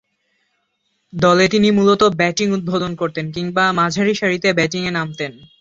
[1.13, 5.31] দলে তিনি মূলতঃ ব্যাটিং উদ্বোধন করতেন কিংবা মাঝারিসারিতে ব্যাটিংয়ে নামতেন।